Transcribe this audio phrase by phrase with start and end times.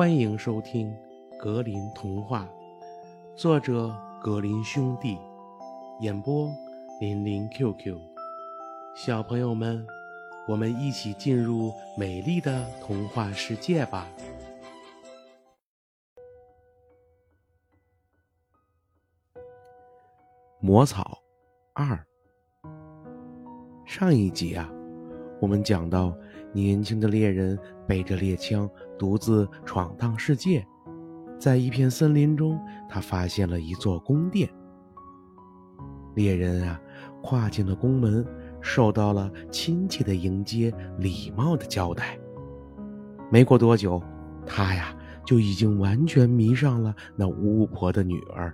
[0.00, 0.90] 欢迎收听
[1.36, 2.48] 《格林童话》，
[3.36, 5.18] 作者格林兄弟，
[6.00, 6.50] 演播
[7.02, 7.98] 林林 QQ。
[8.96, 9.86] 小朋友们，
[10.48, 14.08] 我们一起进入美丽的童话世界吧！
[20.60, 21.18] 魔草
[21.74, 22.02] 二。
[23.84, 24.66] 上一集啊，
[25.42, 26.16] 我们讲到
[26.54, 28.66] 年轻的猎人背着猎枪，
[29.00, 30.62] 独自闯荡世界。
[31.38, 34.46] 在一片森林中，他发现了一座宫殿。
[36.14, 36.78] 猎人啊，
[37.22, 38.22] 跨进了宫门，
[38.60, 42.18] 受到了亲切的迎接，礼貌的交代。
[43.30, 44.02] 没过多久，
[44.44, 48.52] 他呀就已经完全迷上了那巫婆的女儿。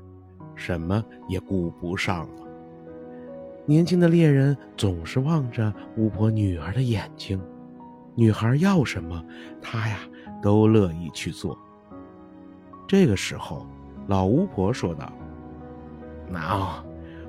[0.54, 2.46] 什么也顾不上了。
[3.66, 7.42] 年轻的猎人总是望着巫婆女儿的眼睛，
[8.16, 9.24] 女孩要什么，
[9.62, 9.98] 他呀
[10.42, 11.56] 都乐意去做。
[12.88, 13.64] 这个时候，
[14.08, 15.12] 老巫婆说道
[16.28, 16.84] ：“那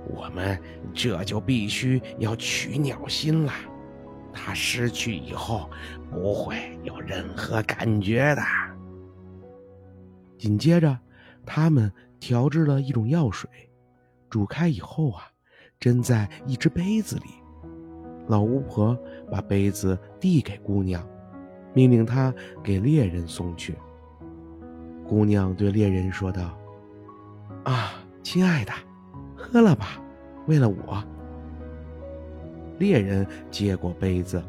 [0.07, 0.59] 我们
[0.93, 3.53] 这就必须要取鸟心了，
[4.33, 5.69] 它失去以后
[6.09, 8.41] 不会有任何感觉的。”
[10.39, 10.97] 紧接着，
[11.45, 11.91] 他们。
[12.19, 13.47] 调制了一种药水，
[14.27, 15.29] 煮开以后啊，
[15.79, 17.25] 斟在一只杯子里。
[18.27, 18.97] 老巫婆
[19.31, 21.05] 把杯子递给姑娘，
[21.73, 22.33] 命令她
[22.63, 23.75] 给猎人送去。
[25.07, 26.57] 姑娘对猎人说道
[27.63, 28.71] ：“啊，亲爱的，
[29.35, 30.01] 喝了吧，
[30.47, 31.03] 为了我。”
[32.77, 34.43] 猎人接过杯子，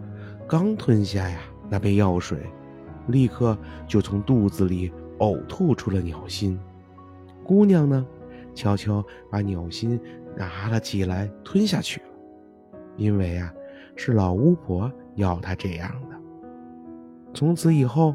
[0.47, 1.39] 刚吞下呀
[1.71, 2.39] 那杯药水，
[3.07, 3.57] 立刻
[3.87, 6.59] 就从肚子里呕吐出了鸟心。
[7.45, 8.07] 姑娘呢，
[8.55, 9.99] 悄悄把鸟心
[10.37, 12.07] 拿了起来，吞下去了。
[12.97, 13.55] 因为啊，
[13.99, 16.17] 是老巫婆要他这样的。
[17.35, 18.15] 从此以后，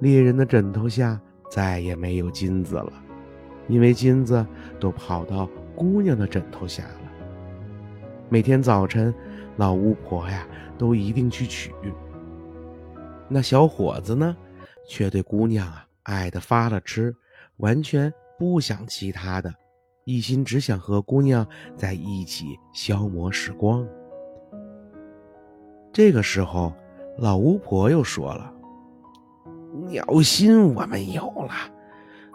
[0.00, 2.92] 猎人的枕头下再也没有金子了，
[3.68, 4.44] 因为金子
[4.80, 7.00] 都跑到姑娘的枕头下了。
[8.28, 9.14] 每天早晨，
[9.56, 10.44] 老巫婆呀
[10.76, 11.72] 都一定去取。
[13.28, 14.36] 那小伙子呢，
[14.88, 17.14] 却对姑娘啊爱的发了痴，
[17.58, 18.12] 完全。
[18.36, 19.52] 不想其他的，
[20.06, 23.86] 一心只想和姑娘在一起消磨时光。
[26.00, 26.72] 这个时候，
[27.18, 28.50] 老巫婆又说了
[29.86, 31.52] ：“鸟心我们有了，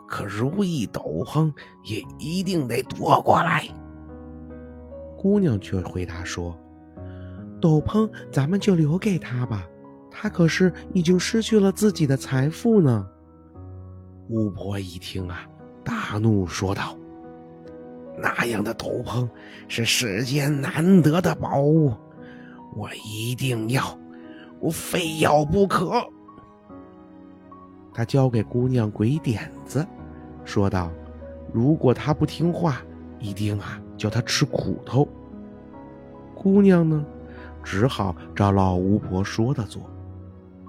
[0.07, 1.51] 可如意斗篷
[1.83, 3.67] 也一定得夺过来。”
[5.17, 6.55] 姑娘却回答说
[7.59, 9.67] ：“斗篷咱们就留给他吧，
[10.11, 13.07] 他可是已经失去了自己的财富呢。”
[14.29, 15.49] 巫婆一听啊。
[15.83, 16.95] 大怒说道
[18.15, 19.27] ：“那样的斗篷
[19.67, 21.91] 是世间难得的宝物，
[22.75, 23.97] 我一定要，
[24.59, 26.03] 我非要不可。”
[27.93, 29.85] 他交给姑娘鬼点子，
[30.43, 30.91] 说道
[31.53, 32.81] ：“如果她不听话，
[33.19, 35.07] 一定啊叫她吃苦头。”
[36.35, 37.05] 姑娘呢，
[37.63, 39.89] 只好照老巫婆说的做，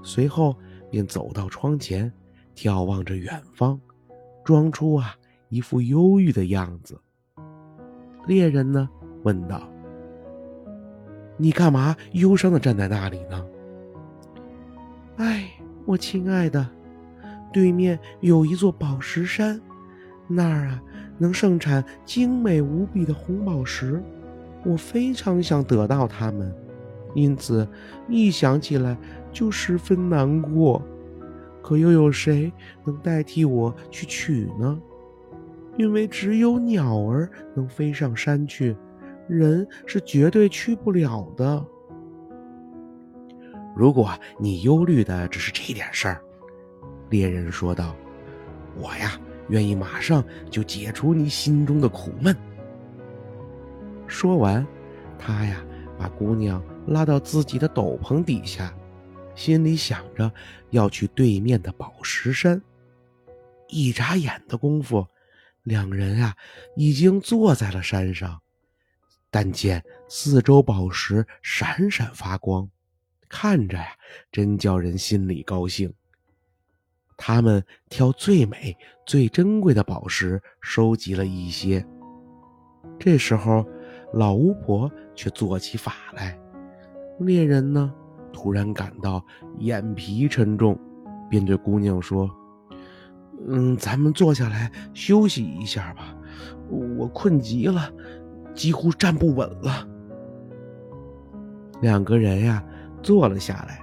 [0.02, 0.56] 随后
[0.90, 2.10] 便走到窗前，
[2.54, 3.78] 眺望着远方。
[4.44, 5.16] 装出啊
[5.48, 6.96] 一副忧郁的样子。
[8.28, 8.88] 猎人呢
[9.24, 9.68] 问道
[11.36, 13.46] ：“你干嘛忧伤的站在那里呢
[15.16, 15.50] ？”“哎，
[15.84, 16.66] 我亲爱的，
[17.52, 19.60] 对面有一座宝石山，
[20.26, 20.82] 那儿啊
[21.18, 24.02] 能盛产精美无比的红宝石，
[24.64, 26.54] 我非常想得到它们，
[27.14, 27.66] 因此
[28.08, 28.96] 一想起来
[29.32, 30.82] 就十分难过。”
[31.62, 32.52] 可又有谁
[32.84, 34.80] 能代替我去取呢？
[35.76, 38.76] 因为只有鸟儿能飞上山去，
[39.28, 41.64] 人是绝对去不了的。
[43.74, 46.22] 如果你忧虑的只是这点事儿，
[47.10, 47.94] 猎人说道
[48.80, 52.34] ：“我呀，愿意马上就解除你心中的苦闷。”
[54.08, 54.66] 说完，
[55.18, 55.62] 他呀，
[55.98, 58.72] 把姑娘拉到自己的斗篷底下。
[59.34, 60.32] 心里想着
[60.70, 62.62] 要去对面的宝石山，
[63.68, 65.06] 一眨眼的功夫，
[65.62, 66.34] 两人啊
[66.74, 68.40] 已经坐在了山上。
[69.36, 72.66] 但见四周宝石闪闪发光，
[73.28, 73.88] 看着呀
[74.32, 75.92] 真叫人心里高兴。
[77.18, 78.74] 他们挑最美、
[79.04, 81.86] 最珍贵的宝石收集了一些。
[82.98, 83.62] 这时候，
[84.14, 86.40] 老巫婆却做起法来，
[87.20, 87.92] 猎人呢？
[88.32, 89.22] 突然感到
[89.58, 90.80] 眼皮沉重，
[91.28, 92.26] 便对姑娘说
[93.46, 96.16] ：“嗯，咱们坐下来休息一下吧，
[96.96, 97.92] 我困极了，
[98.56, 99.86] 几乎站不稳了。”
[101.80, 102.64] 两个人呀
[103.02, 103.80] 坐了下来，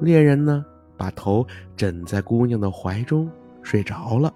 [0.00, 0.64] 猎人呢
[0.96, 1.46] 把头
[1.76, 3.30] 枕在姑娘的怀中
[3.62, 4.32] 睡着了。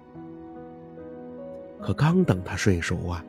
[1.81, 3.23] 可刚等他睡熟啊，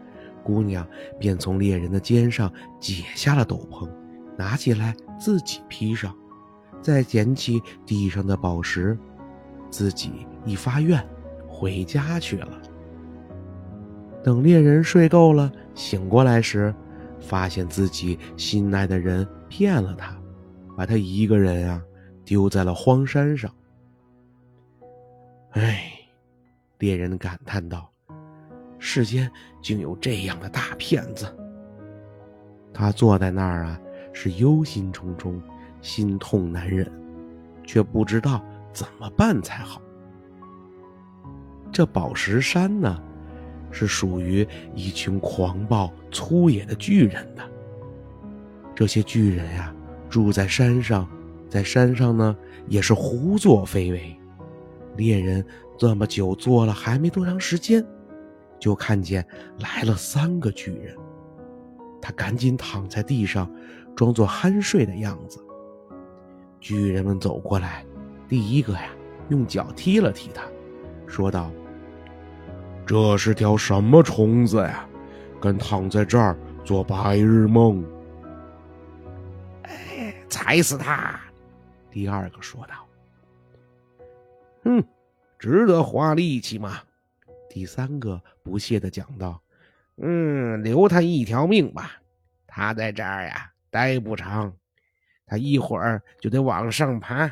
[0.45, 0.87] 姑娘
[1.19, 3.89] 便从猎人的肩上解下了斗篷，
[4.37, 6.15] 拿起来自己披上，
[6.83, 8.99] 再捡起地上的宝石，
[9.71, 11.03] 自己一发愿，
[11.47, 12.61] 回家去了。
[14.29, 16.75] 等猎人睡够了，醒过来时，
[17.19, 20.15] 发现自己心爱的人骗了他，
[20.77, 21.83] 把他一个人啊
[22.27, 23.51] 丢在了荒山上。
[25.53, 25.91] 唉，
[26.77, 27.91] 猎人感叹道
[28.79, 29.31] ：“世间
[29.63, 31.35] 竟有这样的大骗子。”
[32.71, 33.81] 他坐在那儿啊，
[34.13, 35.41] 是忧心忡忡，
[35.81, 36.87] 心痛难忍，
[37.65, 38.45] 却不知道
[38.75, 39.81] 怎么办才好。
[41.73, 43.03] 这宝石山呢？
[43.71, 47.43] 是属于一群狂暴粗野的巨人的。
[48.75, 49.75] 这些巨人呀，
[50.09, 51.09] 住在山上，
[51.49, 52.37] 在山上呢
[52.69, 54.17] 也是胡作非为。
[54.97, 55.45] 猎人
[55.77, 57.85] 这么久坐了，还没多长时间，
[58.59, 59.27] 就看见
[59.59, 60.95] 来了三个巨人。
[62.01, 63.51] 他赶紧躺在地上，
[63.95, 65.39] 装作酣睡的样子。
[66.61, 67.85] 巨人们走过来，
[68.29, 68.91] 第一个呀，
[69.29, 70.43] 用脚踢了踢他，
[71.07, 71.51] 说道。
[72.89, 74.89] 这是条什么虫子呀？
[75.43, 77.85] 敢躺在这儿做白日梦？
[79.65, 81.21] 哎，踩死他！
[81.91, 82.75] 第二个说道。
[84.65, 84.83] 哼，
[85.39, 86.79] 值得花力气吗？
[87.51, 89.39] 第三个不屑的讲道。
[89.99, 91.93] 嗯，留他一条命吧。
[92.47, 94.51] 他在这儿呀，待不长。
[95.27, 97.31] 他一会儿就得往上爬，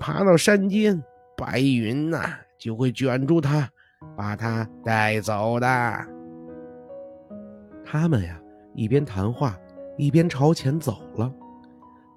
[0.00, 1.00] 爬到山尖，
[1.36, 3.70] 白云呐就会卷住他。
[4.18, 6.06] 把他带走的。
[7.84, 8.36] 他们呀，
[8.74, 9.56] 一边谈话，
[9.96, 11.32] 一边朝前走了。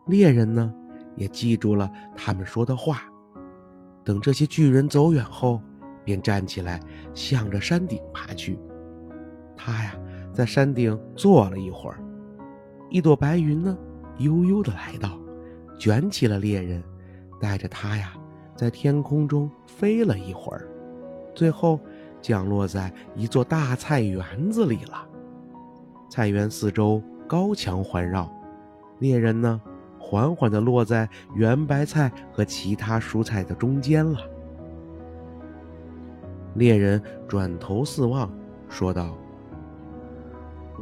[0.08, 0.74] 猎人呢，
[1.16, 3.04] 也记住了他们说的话。
[4.04, 5.62] 等这些巨人走远后，
[6.04, 6.80] 便站起来，
[7.14, 8.58] 向着山顶爬去。
[9.56, 9.94] 他呀，
[10.34, 12.00] 在山顶坐了一会儿，
[12.90, 13.78] 一朵白云呢，
[14.18, 15.20] 悠悠的来到，
[15.78, 16.84] 卷起了猎人，
[17.40, 18.14] 带着他呀，
[18.56, 20.68] 在天空中飞了一会儿。
[21.34, 21.80] 最后，
[22.22, 25.08] 降落在一座大菜园子里了。
[26.10, 28.30] 菜园四周高墙环绕，
[29.00, 29.62] 猎人呢，
[29.98, 34.20] 缓缓地落在圆白菜和其他蔬菜的中间了。
[36.56, 38.30] 猎人转头四望，
[38.68, 39.18] 说道：“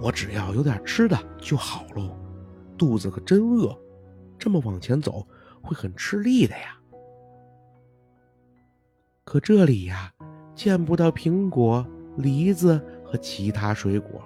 [0.01, 2.09] 我只要有点吃的就好喽，
[2.75, 3.77] 肚子可真饿，
[4.39, 5.27] 这么往前走
[5.61, 6.75] 会很吃力的呀。”
[9.23, 10.11] 可这里呀。
[10.59, 14.21] 见不到苹果、梨子和其他水果，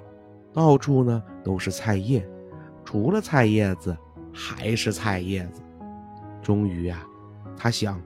[0.51, 2.27] 到处呢都是菜叶，
[2.83, 3.95] 除了菜叶子
[4.33, 5.61] 还是菜叶子。
[6.41, 7.05] 终于呀，
[7.55, 8.01] 他想，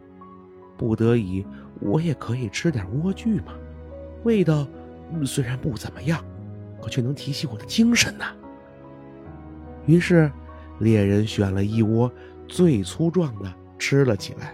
[0.75, 1.47] 不得已，
[1.79, 3.53] 我也可以吃点莴苣嘛，
[4.25, 4.67] 味道
[5.25, 6.21] 虽然不怎么样，
[6.81, 8.25] 可却能提起我的精神呢。
[9.85, 10.29] 于是，
[10.79, 12.11] 猎人选了一窝
[12.45, 14.53] 最粗壮的吃了起来。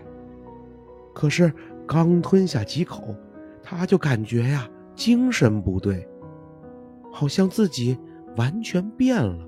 [1.11, 1.51] 可是
[1.87, 3.15] 刚吞下几口，
[3.63, 6.05] 他就感觉呀，精神不对，
[7.11, 7.97] 好像自己
[8.35, 9.47] 完全变了。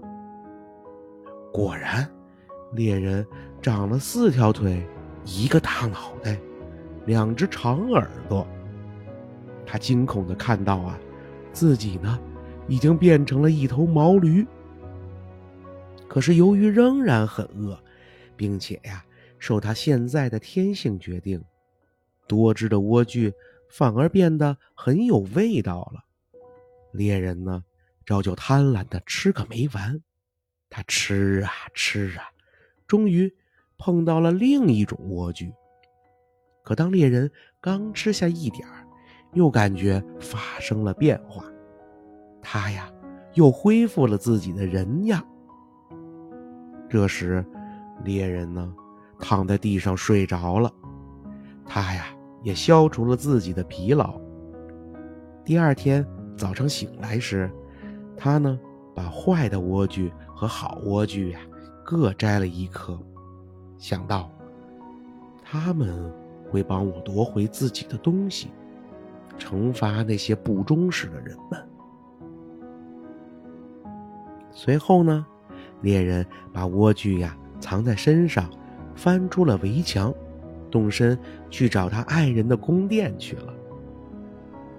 [1.52, 2.10] 果然，
[2.74, 3.26] 猎人
[3.62, 4.82] 长了四条腿，
[5.26, 6.40] 一个大脑袋，
[7.06, 8.48] 两只长耳朵。
[9.66, 10.98] 他惊恐的看到啊，
[11.52, 12.18] 自己呢，
[12.68, 14.48] 已经变成了一头毛驴。
[16.08, 17.78] 可是由于仍然很饿，
[18.38, 19.04] 并且呀，
[19.38, 21.44] 受他现在的天性决定，
[22.28, 23.34] 多汁的莴苣。
[23.70, 26.04] 反而变得很有味道了。
[26.92, 27.64] 猎人呢，
[28.06, 30.02] 照旧贪婪的吃个没完。
[30.70, 32.24] 他吃啊吃啊，
[32.88, 33.34] 终于
[33.78, 35.52] 碰到了另一种莴苣。
[36.64, 37.30] 可当猎人
[37.62, 38.88] 刚吃下一点儿，
[39.34, 41.46] 又感觉发生了变化。
[42.42, 42.92] 他呀，
[43.34, 45.26] 又恢复了自己的人样。
[46.90, 47.46] 这时，
[48.04, 48.74] 猎人呢，
[49.20, 50.72] 躺在地上睡着了。
[51.66, 52.15] 他呀。
[52.46, 54.22] 也消除了自己的疲劳。
[55.44, 56.06] 第二天
[56.38, 57.50] 早上醒来时，
[58.16, 58.60] 他呢
[58.94, 61.40] 把坏的莴苣和好莴苣呀
[61.84, 63.00] 各摘了一颗，
[63.80, 64.30] 想到
[65.44, 66.14] 他们
[66.48, 68.50] 会帮我夺回自己的东西，
[69.40, 71.60] 惩罚那些不忠实的人们。
[74.52, 75.26] 随后呢，
[75.82, 76.24] 猎人
[76.54, 78.48] 把莴苣呀藏在身上，
[78.94, 80.14] 翻出了围墙。
[80.76, 81.18] 动身
[81.50, 83.54] 去找他爱人的宫殿去了。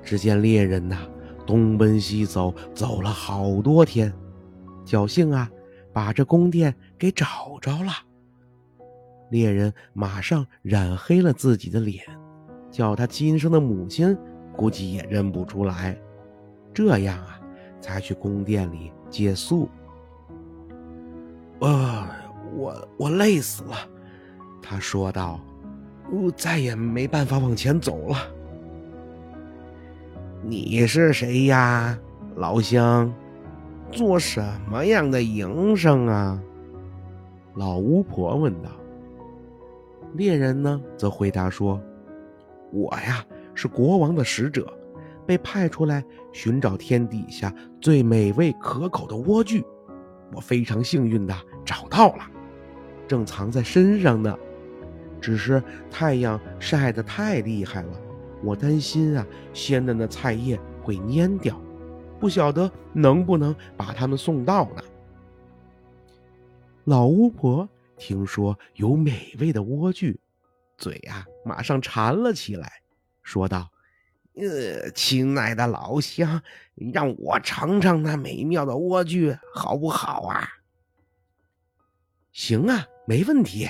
[0.02, 0.98] 只见猎人呐，
[1.46, 4.12] 东奔西走，走了好多天，
[4.84, 5.50] 侥幸啊，
[5.94, 7.90] 把这宫殿给找着了。
[9.30, 12.04] 猎人马上染黑了自己的脸，
[12.70, 14.14] 叫他亲生的母亲
[14.54, 15.98] 估计也认不出来。
[16.74, 17.40] 这样啊，
[17.80, 19.66] 才去宫殿里借宿。
[21.60, 22.14] 啊，
[22.54, 23.74] 我我累死了，
[24.60, 25.40] 他说道
[26.10, 28.16] ：“我再也没办法往前走了。”
[30.42, 31.98] 你是谁呀，
[32.36, 33.12] 老乡？
[33.90, 36.40] 做什么样的营生啊？
[37.54, 38.70] 老巫婆问道。
[40.14, 41.80] 猎人呢，则回答说
[42.72, 44.72] ：“我呀，是国王的使者，
[45.26, 49.64] 被派出来寻找天底下最美味可口的莴苣。
[50.32, 51.34] 我非常幸运的
[51.64, 52.25] 找到了，
[53.08, 54.36] 正藏在身上呢。
[55.20, 58.00] 只是太阳晒得太厉害了，
[58.42, 61.61] 我担心啊，鲜嫩的菜叶会蔫掉，
[62.20, 64.82] 不晓得能不能把它们送到呢。”
[66.85, 67.68] 老巫婆。
[67.99, 70.14] 听说有美味的莴苣，
[70.76, 72.70] 嘴呀马上馋了起来，
[73.23, 73.70] 说道
[74.37, 76.42] ：“呃，亲爱的老乡，
[76.92, 80.46] 让我尝尝那美妙的莴苣好不好啊
[82.32, 83.66] ？”“行啊，没问题。”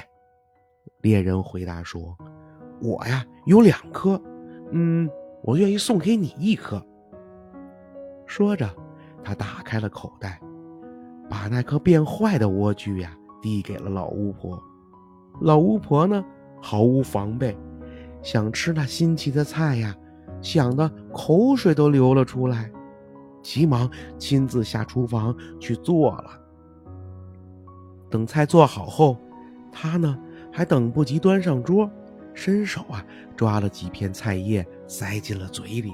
[1.06, 2.18] 猎人回答说
[2.82, 4.20] ：“我呀有两颗，
[4.72, 5.08] 嗯，
[5.44, 6.84] 我愿意送给你一颗。”
[8.26, 8.68] 说着，
[9.22, 10.40] 他打开了口袋，
[11.30, 13.16] 把那颗变坏的莴苣呀。
[13.40, 14.60] 递给了老巫婆，
[15.40, 16.24] 老巫婆呢
[16.60, 17.56] 毫无防备，
[18.20, 19.94] 想吃那新奇的菜呀，
[20.42, 22.68] 想的口水都流了出来，
[23.42, 26.30] 急忙亲自下厨房去做了。
[28.10, 29.16] 等菜做好后，
[29.70, 30.18] 他呢
[30.56, 31.90] 还等不及端上桌，
[32.32, 33.04] 伸手啊
[33.36, 35.92] 抓了几片菜叶塞进了嘴里，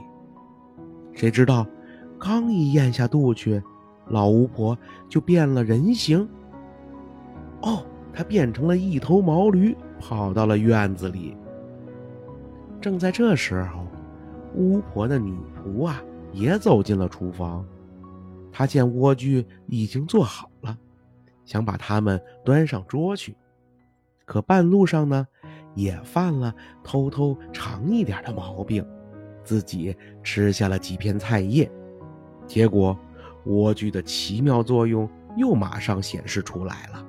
[1.12, 1.66] 谁知道
[2.16, 3.61] 刚一咽下肚去，
[4.07, 4.78] 老巫婆
[5.09, 6.21] 就变了人形。
[7.62, 11.37] 哦，他变成了一头毛驴，跑到了院子里。
[12.81, 13.85] 正在这时候，
[14.54, 16.00] 巫婆的女仆啊
[16.31, 17.66] 也走进了厨房。
[18.52, 20.78] 她见莴苣已经做好了，
[21.45, 23.35] 想把它们端上桌去，
[24.25, 25.26] 可半路上呢，
[25.75, 28.87] 也犯了偷偷尝一点的毛病，
[29.45, 31.71] 自己吃下了几片菜叶。
[32.47, 32.99] 结果，
[33.47, 37.05] 莴苣的奇妙作用又马上显示出来了。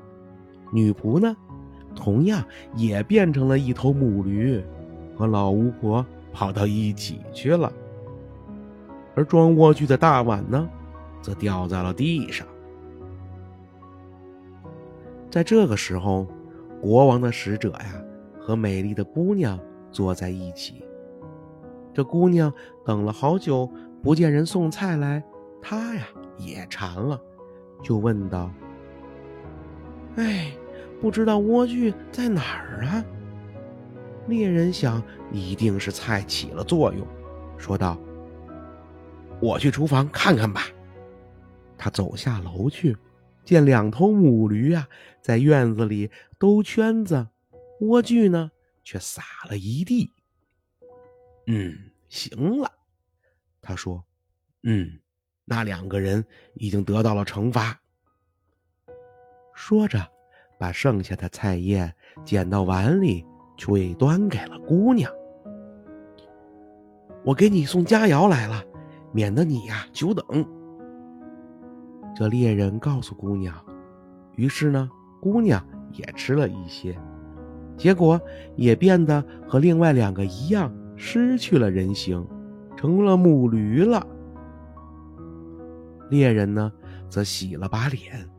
[0.72, 1.36] 女仆呢，
[1.96, 2.44] 同样
[2.76, 4.64] 也变成了一头母驴，
[5.16, 7.72] 和老巫婆跑到一起去了。
[9.16, 10.68] 而装莴苣的大碗呢，
[11.22, 12.48] 则掉在了地上。
[15.30, 16.28] 在这个时候，
[16.84, 18.04] 国王的使者呀，
[18.38, 19.58] 和美丽的姑娘
[19.90, 20.84] 坐在一起。
[21.94, 22.54] 这姑娘
[22.86, 23.72] 等了好久，
[24.02, 25.24] 不见人送菜来，
[25.62, 26.06] 她呀
[26.38, 27.18] 也馋了，
[27.82, 28.52] 就问道
[30.18, 30.52] ：“哎。”
[31.02, 33.04] 不知道莴苣在哪儿啊？
[34.28, 37.06] 猎人想，一定是菜起了作用，
[37.58, 37.98] 说道
[39.42, 40.62] ：“我去厨房看看吧。”
[41.78, 42.96] 他走下楼去，
[43.44, 44.88] 见两头母驴啊
[45.22, 47.28] 在院子里兜圈子，
[47.80, 48.52] 莴苣呢
[48.84, 50.12] 却撒了一地。
[51.48, 52.72] 嗯，行了，
[53.62, 54.04] 他说
[54.64, 55.00] ：“嗯，
[55.46, 57.80] 那两个人已经得到了惩罚。”
[59.54, 60.10] 说着。
[60.60, 63.26] 把剩下的菜叶捡到碗里，
[63.58, 65.12] 去端给了姑娘。
[67.26, 68.64] 我给你送佳肴来了，
[69.12, 70.24] 免得你呀久等。
[72.16, 73.56] 这猎人告诉姑娘，
[74.36, 74.90] 于是呢，
[75.20, 76.98] 姑娘也吃了一些，
[77.76, 78.20] 结果
[78.56, 82.26] 也变得和另外两个一样，失去了人形，
[82.76, 84.06] 成了母驴了。
[86.10, 86.72] 猎人呢，
[87.10, 88.30] 则洗了把脸。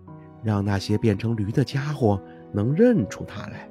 [0.44, 2.20] 让那些变成驴的家伙
[2.52, 3.66] 能认出他来，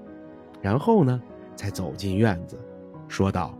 [0.59, 1.21] 然后呢，
[1.55, 2.57] 才走进院子，
[3.07, 3.55] 说道：“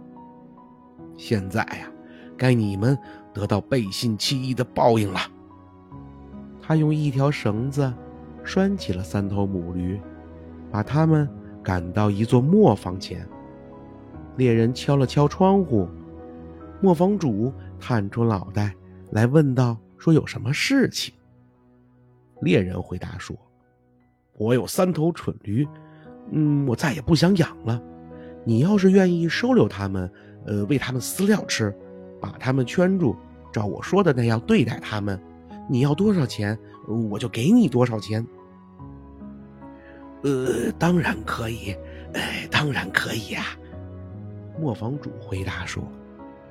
[1.16, 1.92] 现在呀，
[2.36, 2.98] 该你们
[3.32, 5.20] 得到背信弃义的报应了。”
[6.66, 7.94] 他用一条绳子
[8.42, 10.00] 拴起了三头母驴，
[10.72, 11.30] 把它们
[11.62, 13.28] 赶到一座磨坊前。
[14.38, 15.90] 猎人敲了敲窗户，
[16.82, 17.52] 磨坊主
[17.82, 18.74] 探出脑袋
[19.12, 21.14] 来问道：“说有什么事情？”
[22.42, 23.36] 猎人回答说
[24.40, 25.68] ：“我有三头蠢驴，
[26.32, 27.82] 嗯，我再也不想养了。
[28.46, 30.10] 你要是愿意收留他们，
[30.46, 31.76] 呃，喂他们饲料吃，
[32.22, 33.16] 把他们圈住，
[33.52, 35.22] 照我说的那样对待他们，
[35.70, 36.58] 你要多少钱，
[37.10, 38.26] 我就给你多少钱。
[40.24, 41.76] ”“呃，当然可以，
[42.14, 43.46] 哎，当然可以呀。”
[44.60, 45.84] 磨坊主回答说。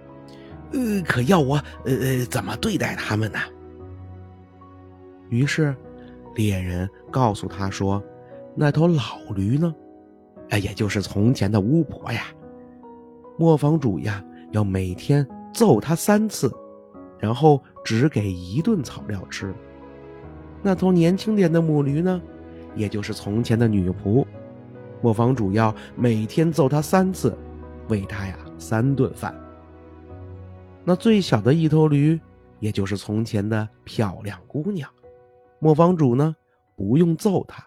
[0.73, 3.39] “呃，可要我呃呃怎么对待他们呢？”
[5.31, 5.75] 于是，
[6.35, 8.03] 猎人告诉他说
[8.57, 9.75] ：“那头老驴呢，
[10.51, 12.25] 哎，也就是从前的巫婆呀。
[13.39, 16.53] 磨坊主呀，要每天揍他三次，
[17.23, 19.55] 然后只给一顿草料吃。
[20.61, 22.21] 那头年轻点的母驴呢，
[22.75, 24.27] 也就是从前的女仆，
[25.01, 27.39] 磨坊主要每天揍她三次，
[27.89, 29.33] 喂她呀三顿饭。
[30.85, 32.19] 那最小的一头驴，
[32.59, 34.91] 也就是从前的漂亮姑娘，
[35.61, 36.35] 磨坊主呢
[36.77, 37.65] 不用揍她，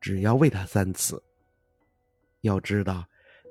[0.00, 1.22] 只要喂她三次。
[2.40, 3.04] 要知道，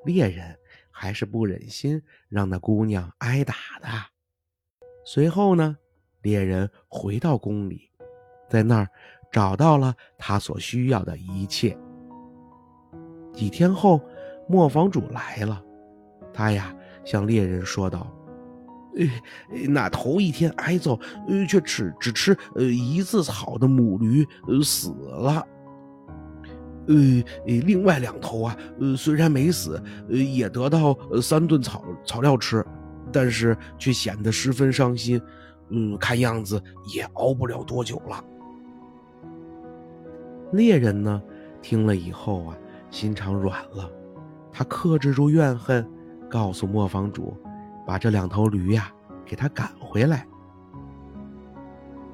[0.03, 0.53] 猎人
[0.91, 3.88] 还是不忍心让那姑娘挨打的。
[5.05, 5.77] 随后呢，
[6.24, 7.89] 猎人回到宫里。
[8.50, 8.88] 在那儿
[9.31, 11.77] 找到了他所需要的一切。
[13.33, 14.01] 几天后，
[14.47, 15.62] 磨坊主来了，
[16.33, 18.07] 他呀向猎人说道
[18.97, 25.45] ：“呃，那头一天挨揍，呃，却只只吃呃一次草的母驴，呃死了。
[26.88, 26.95] 呃，
[27.45, 32.65] 另外两头啊，呃虽然没死，呃也得到三顿草草料吃，
[33.15, 35.22] 但是却显得十分伤心，
[35.69, 36.62] 嗯，看样子
[36.93, 38.22] 也熬不了多久了。”
[40.51, 41.24] 猎人呢，
[41.62, 42.57] 听了以后啊，
[42.91, 43.89] 心肠软了，
[44.51, 45.88] 他克制住怨恨，
[46.29, 47.34] 告诉磨坊主，
[47.88, 48.91] 把这两头驴呀
[49.25, 50.27] 给他赶回来。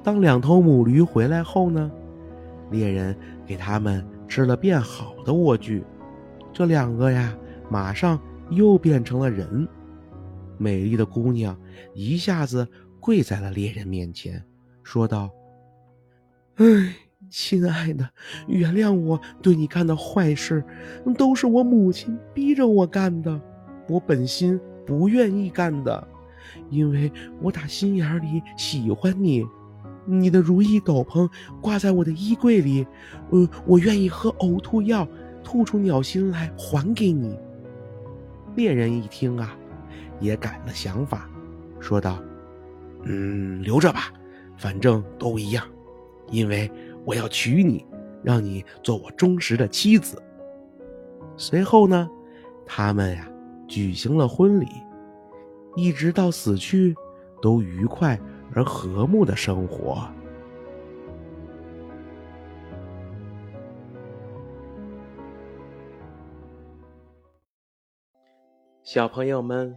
[0.04, 1.90] 当两头母驴回来后呢，
[2.70, 5.82] 猎人给他们吃了变好的莴苣，
[6.52, 7.36] 这两个呀，
[7.68, 8.16] 马上
[8.50, 9.68] 又变成了人。
[10.62, 11.58] 美丽的姑娘
[11.92, 12.68] 一下子
[13.00, 14.42] 跪在了猎人面前，
[14.84, 15.28] 说道
[16.56, 16.94] ：“哎。”
[17.30, 18.06] 亲爱的，
[18.46, 20.62] 原谅我对你干的坏事，
[21.16, 23.40] 都是我母亲逼着我干的，
[23.88, 26.06] 我本心不愿意干的，
[26.68, 29.46] 因为我打心眼里喜欢你。
[30.04, 31.26] 你的如意斗篷
[31.62, 32.86] 挂在我的衣柜里，
[33.30, 35.08] 呃，我愿意喝呕吐药，
[35.42, 37.34] 吐出鸟心来还给你。
[38.56, 39.56] 猎人一听啊，
[40.22, 41.28] 也改了想法，
[41.80, 42.18] 说道
[43.04, 44.10] ：“嗯，留着吧，
[44.56, 45.66] 反正都一样，
[46.30, 46.70] 因为。”
[47.04, 47.84] 我要娶你，
[48.22, 50.22] 让你做我忠实的妻子。
[51.36, 52.08] 随后呢，
[52.64, 53.28] 他们呀
[53.66, 54.68] 举行了婚礼，
[55.74, 56.94] 一直到死去，
[57.40, 58.16] 都愉快
[58.54, 60.08] 而和睦的生活。
[68.84, 69.76] 小朋友们，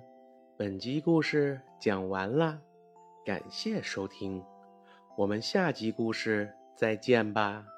[0.57, 2.61] 本集故事讲完了，
[3.25, 4.41] 感谢收听，
[5.17, 6.49] 我们下集故事。
[6.77, 7.74] 再见吧。